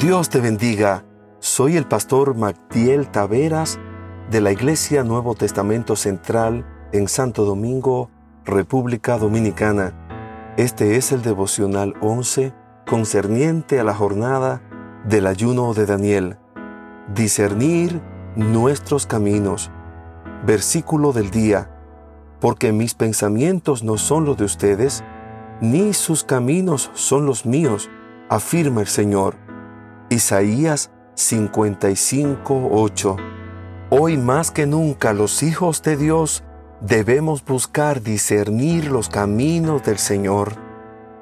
Dios 0.00 0.30
te 0.30 0.40
bendiga. 0.40 1.04
Soy 1.40 1.76
el 1.76 1.84
pastor 1.84 2.34
Mactiel 2.34 3.10
Taveras 3.10 3.78
de 4.30 4.40
la 4.40 4.50
Iglesia 4.50 5.04
Nuevo 5.04 5.34
Testamento 5.34 5.94
Central 5.94 6.64
en 6.92 7.06
Santo 7.06 7.44
Domingo, 7.44 8.08
República 8.46 9.18
Dominicana. 9.18 10.54
Este 10.56 10.96
es 10.96 11.12
el 11.12 11.20
devocional 11.20 11.96
11 12.00 12.54
concerniente 12.88 13.78
a 13.78 13.84
la 13.84 13.92
jornada 13.92 14.62
del 15.04 15.26
ayuno 15.26 15.74
de 15.74 15.84
Daniel. 15.84 16.38
Discernir 17.14 18.00
nuestros 18.36 19.06
caminos. 19.06 19.70
Versículo 20.46 21.12
del 21.12 21.30
día. 21.30 21.70
Porque 22.40 22.72
mis 22.72 22.94
pensamientos 22.94 23.84
no 23.84 23.98
son 23.98 24.24
los 24.24 24.38
de 24.38 24.44
ustedes, 24.44 25.04
ni 25.60 25.92
sus 25.92 26.24
caminos 26.24 26.90
son 26.94 27.26
los 27.26 27.44
míos, 27.44 27.90
afirma 28.30 28.80
el 28.80 28.86
Señor. 28.86 29.49
Isaías 30.12 30.90
55:8 31.14 33.16
Hoy 33.90 34.16
más 34.16 34.50
que 34.50 34.66
nunca 34.66 35.12
los 35.12 35.44
hijos 35.44 35.82
de 35.82 35.96
Dios 35.96 36.42
debemos 36.80 37.44
buscar 37.44 38.02
discernir 38.02 38.90
los 38.90 39.08
caminos 39.08 39.84
del 39.84 39.98
Señor. 39.98 40.54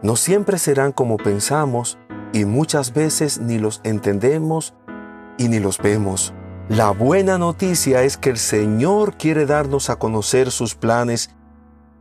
No 0.00 0.16
siempre 0.16 0.58
serán 0.58 0.92
como 0.92 1.18
pensamos 1.18 1.98
y 2.32 2.46
muchas 2.46 2.94
veces 2.94 3.42
ni 3.42 3.58
los 3.58 3.82
entendemos 3.84 4.72
y 5.36 5.48
ni 5.48 5.58
los 5.58 5.76
vemos. 5.76 6.32
La 6.70 6.90
buena 6.90 7.36
noticia 7.36 8.04
es 8.04 8.16
que 8.16 8.30
el 8.30 8.38
Señor 8.38 9.18
quiere 9.18 9.44
darnos 9.44 9.90
a 9.90 9.96
conocer 9.96 10.50
sus 10.50 10.74
planes 10.74 11.28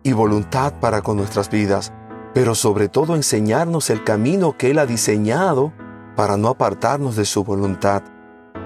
y 0.04 0.14
voluntad 0.14 0.72
para 0.80 1.02
con 1.02 1.18
nuestras 1.18 1.50
vidas, 1.50 1.92
pero 2.34 2.56
sobre 2.56 2.88
todo 2.88 3.18
enseñarnos 3.18 3.90
el 3.90 4.06
camino 4.06 4.58
que 4.58 4.72
Él 4.72 4.80
ha 4.80 4.86
diseñado 4.86 5.74
para 6.18 6.36
no 6.36 6.50
apartarnos 6.50 7.16
de 7.16 7.26
su 7.26 7.44
voluntad. 7.44 8.02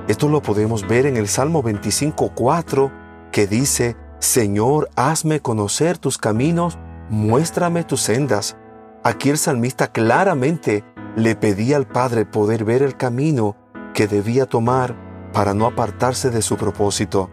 Esto 0.08 0.30
lo 0.30 0.42
podemos 0.42 0.88
ver 0.88 1.06
en 1.06 1.18
el 1.18 1.28
Salmo 1.28 1.62
25.4 1.62 2.92
que 3.32 3.46
dice, 3.46 3.98
Señor, 4.20 4.90
hazme 4.96 5.42
conocer 5.42 5.98
tus 5.98 6.18
caminos, 6.18 6.80
muéstrame 7.10 7.84
tus 7.84 8.02
sendas. 8.02 8.56
Aquí 9.04 9.30
el 9.30 9.38
salmista 9.38 9.92
claramente 9.92 10.86
le 11.18 11.36
pedía 11.36 11.76
al 11.76 11.88
Padre 11.88 12.26
poder 12.26 12.64
ver 12.64 12.84
el 12.84 12.96
camino 12.96 13.58
que 13.94 14.08
debía 14.08 14.46
tomar 14.46 14.96
para 15.34 15.54
no 15.54 15.66
apartarse 15.66 16.30
de 16.30 16.42
su 16.42 16.56
propósito. 16.56 17.30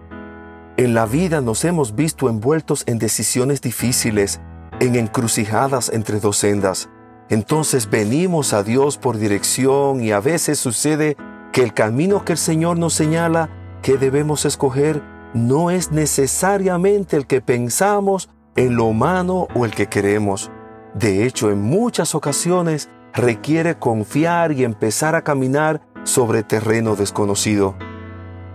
En 0.76 0.94
la 0.94 1.06
vida 1.06 1.40
nos 1.40 1.64
hemos 1.64 1.94
visto 1.94 2.28
envueltos 2.28 2.82
en 2.86 2.98
decisiones 2.98 3.60
difíciles, 3.60 4.40
en 4.80 4.96
encrucijadas 4.96 5.90
entre 5.90 6.18
dos 6.18 6.38
sendas. 6.38 6.88
Entonces 7.30 7.90
venimos 7.90 8.52
a 8.52 8.62
Dios 8.62 8.96
por 8.96 9.18
dirección 9.18 10.02
y 10.02 10.12
a 10.12 10.20
veces 10.20 10.58
sucede 10.58 11.16
que 11.52 11.62
el 11.62 11.74
camino 11.74 12.24
que 12.24 12.32
el 12.32 12.38
Señor 12.38 12.78
nos 12.78 12.94
señala 12.94 13.50
que 13.82 13.98
debemos 13.98 14.44
escoger 14.44 15.02
no 15.34 15.70
es 15.70 15.92
necesariamente 15.92 17.16
el 17.16 17.26
que 17.26 17.40
pensamos 17.40 18.30
en 18.56 18.76
lo 18.76 18.86
humano 18.86 19.46
o 19.54 19.64
el 19.64 19.72
que 19.72 19.86
queremos. 19.86 20.50
De 20.94 21.26
hecho, 21.26 21.50
en 21.50 21.60
muchas 21.60 22.14
ocasiones 22.14 22.88
requiere 23.12 23.78
confiar 23.78 24.52
y 24.52 24.64
empezar 24.64 25.14
a 25.14 25.22
caminar 25.22 25.82
sobre 26.04 26.42
terreno 26.42 26.96
desconocido. 26.96 27.76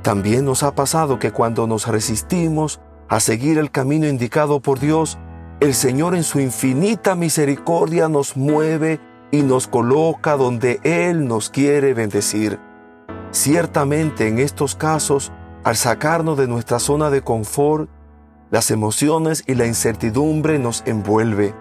También 0.01 0.45
nos 0.45 0.63
ha 0.63 0.75
pasado 0.75 1.19
que 1.19 1.31
cuando 1.31 1.67
nos 1.67 1.87
resistimos 1.87 2.81
a 3.07 3.19
seguir 3.19 3.57
el 3.57 3.71
camino 3.71 4.07
indicado 4.07 4.59
por 4.61 4.79
Dios, 4.79 5.17
el 5.59 5.73
Señor 5.73 6.15
en 6.15 6.23
su 6.23 6.39
infinita 6.39 7.15
misericordia 7.15 8.09
nos 8.09 8.35
mueve 8.35 8.99
y 9.31 9.41
nos 9.41 9.67
coloca 9.67 10.35
donde 10.35 10.79
Él 10.83 11.27
nos 11.27 11.49
quiere 11.49 11.93
bendecir. 11.93 12.59
Ciertamente 13.31 14.27
en 14.27 14.39
estos 14.39 14.75
casos, 14.75 15.31
al 15.63 15.75
sacarnos 15.75 16.37
de 16.37 16.47
nuestra 16.47 16.79
zona 16.79 17.09
de 17.09 17.21
confort, 17.21 17.89
las 18.51 18.69
emociones 18.69 19.43
y 19.47 19.55
la 19.55 19.65
incertidumbre 19.65 20.59
nos 20.59 20.83
envuelve. 20.85 21.55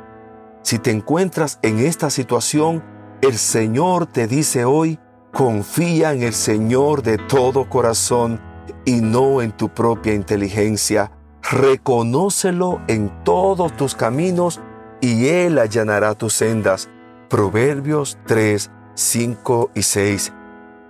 Si 0.62 0.78
te 0.78 0.90
encuentras 0.90 1.58
en 1.62 1.78
esta 1.78 2.10
situación, 2.10 2.82
el 3.22 3.38
Señor 3.38 4.06
te 4.06 4.26
dice 4.26 4.64
hoy, 4.64 4.98
confía 5.32 6.12
en 6.12 6.22
el 6.22 6.34
Señor 6.34 7.02
de 7.02 7.16
todo 7.16 7.68
corazón 7.70 8.40
y 8.84 9.00
no 9.00 9.40
en 9.40 9.52
tu 9.52 9.68
propia 9.70 10.12
inteligencia. 10.12 11.10
Reconócelo 11.52 12.80
en 12.88 13.12
todos 13.24 13.76
tus 13.76 13.94
caminos 13.94 14.62
y 15.02 15.26
Él 15.26 15.58
allanará 15.58 16.14
tus 16.14 16.32
sendas. 16.32 16.88
Proverbios 17.28 18.16
3, 18.26 18.70
5 18.94 19.70
y 19.74 19.82
6. 19.82 20.32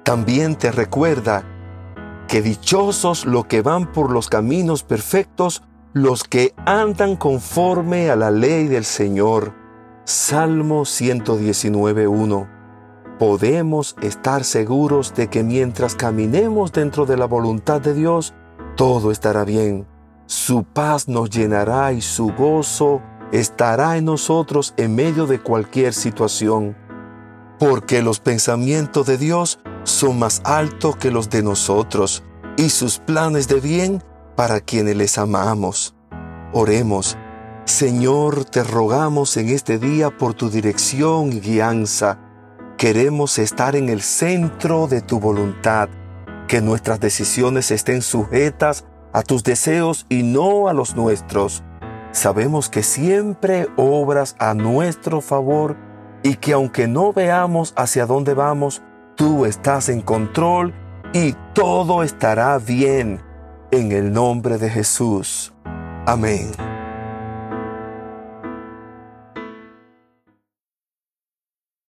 También 0.04 0.54
te 0.54 0.70
recuerda 0.70 1.42
que 2.28 2.42
dichosos 2.42 3.26
los 3.26 3.46
que 3.46 3.60
van 3.60 3.90
por 3.90 4.12
los 4.12 4.28
caminos 4.28 4.84
perfectos, 4.84 5.64
los 5.94 6.22
que 6.22 6.54
andan 6.64 7.16
conforme 7.16 8.08
a 8.08 8.14
la 8.14 8.30
ley 8.30 8.68
del 8.68 8.84
Señor. 8.84 9.54
Salmo 10.04 10.82
119.1 10.82 12.48
Podemos 13.18 13.96
estar 14.00 14.44
seguros 14.44 15.12
de 15.16 15.26
que 15.26 15.42
mientras 15.42 15.96
caminemos 15.96 16.70
dentro 16.70 17.04
de 17.04 17.16
la 17.16 17.26
voluntad 17.26 17.80
de 17.80 17.94
Dios, 17.94 18.32
todo 18.76 19.10
estará 19.10 19.44
bien. 19.44 19.91
Su 20.34 20.64
paz 20.64 21.08
nos 21.08 21.28
llenará 21.28 21.92
y 21.92 22.00
su 22.00 22.32
gozo 22.32 23.02
estará 23.32 23.98
en 23.98 24.06
nosotros 24.06 24.72
en 24.78 24.94
medio 24.94 25.26
de 25.26 25.42
cualquier 25.42 25.92
situación. 25.92 26.74
Porque 27.58 28.00
los 28.00 28.18
pensamientos 28.18 29.06
de 29.06 29.18
Dios 29.18 29.58
son 29.84 30.18
más 30.18 30.40
altos 30.46 30.96
que 30.96 31.10
los 31.10 31.28
de 31.28 31.42
nosotros 31.42 32.24
y 32.56 32.70
sus 32.70 32.98
planes 32.98 33.46
de 33.46 33.60
bien 33.60 34.02
para 34.34 34.60
quienes 34.60 34.96
les 34.96 35.18
amamos. 35.18 35.94
Oremos. 36.54 37.18
Señor, 37.66 38.46
te 38.46 38.64
rogamos 38.64 39.36
en 39.36 39.50
este 39.50 39.78
día 39.78 40.16
por 40.16 40.32
tu 40.32 40.48
dirección 40.48 41.30
y 41.30 41.40
guianza. 41.40 42.18
Queremos 42.78 43.38
estar 43.38 43.76
en 43.76 43.90
el 43.90 44.00
centro 44.00 44.86
de 44.86 45.02
tu 45.02 45.20
voluntad, 45.20 45.90
que 46.48 46.62
nuestras 46.62 47.00
decisiones 47.00 47.70
estén 47.70 48.00
sujetas 48.00 48.86
a 49.12 49.22
tus 49.22 49.44
deseos 49.44 50.06
y 50.08 50.22
no 50.22 50.68
a 50.68 50.72
los 50.72 50.96
nuestros. 50.96 51.62
Sabemos 52.12 52.68
que 52.68 52.82
siempre 52.82 53.68
obras 53.76 54.36
a 54.38 54.54
nuestro 54.54 55.20
favor 55.20 55.76
y 56.22 56.36
que 56.36 56.52
aunque 56.52 56.86
no 56.86 57.12
veamos 57.12 57.72
hacia 57.76 58.06
dónde 58.06 58.34
vamos, 58.34 58.82
tú 59.16 59.46
estás 59.46 59.88
en 59.88 60.02
control 60.02 60.74
y 61.12 61.34
todo 61.54 62.02
estará 62.02 62.58
bien 62.58 63.20
en 63.70 63.92
el 63.92 64.12
nombre 64.12 64.58
de 64.58 64.70
Jesús. 64.70 65.52
Amén. 66.06 66.71